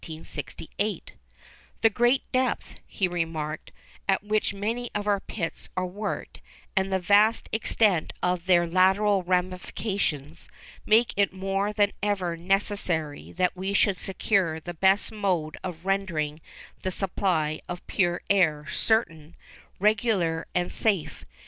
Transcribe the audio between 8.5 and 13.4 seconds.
lateral ramifications, make it more than ever necessary